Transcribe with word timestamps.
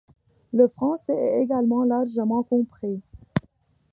Le 0.51 0.67
français 0.67 1.13
est 1.13 1.41
également 1.43 1.83
largement 1.83 2.41
compris. 2.41 3.03